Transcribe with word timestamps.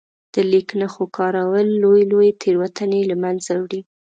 د 0.33 0.35
لیک 0.51 0.69
نښو 0.79 1.05
کارول 1.17 1.67
لويې 1.81 2.03
لويې 2.11 2.31
تېروتنې 2.41 3.01
له 3.11 3.15
منځه 3.23 3.51
وړي. 3.63 3.81